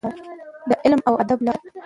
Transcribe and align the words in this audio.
د 0.69 0.71
علم 0.83 0.99
او 1.09 1.13
ادب 1.23 1.39
لاره. 1.45 1.65